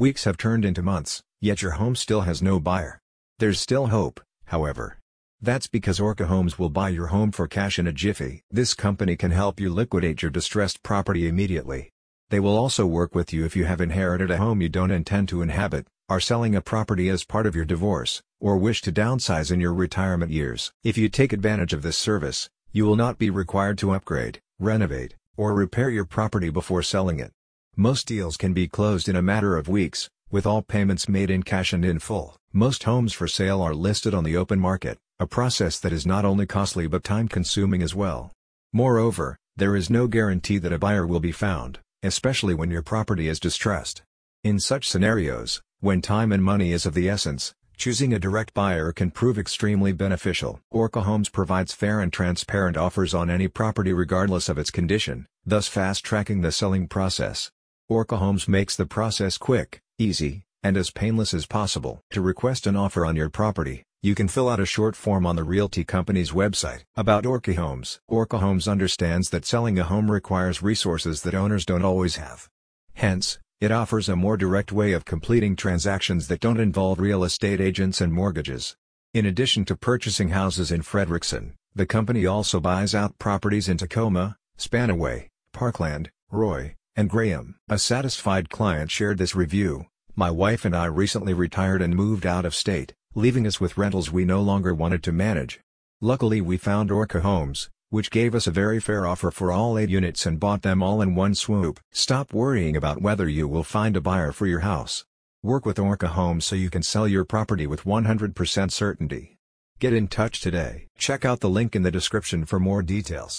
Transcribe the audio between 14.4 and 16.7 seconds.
you don't intend to inhabit, are selling a